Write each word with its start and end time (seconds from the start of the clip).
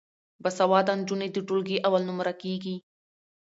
باسواده 0.43 0.93
نجونې 0.99 1.27
د 1.31 1.37
ټولګي 1.47 1.77
اول 1.87 2.01
نمره 2.09 2.33
کیږي. 2.41 2.75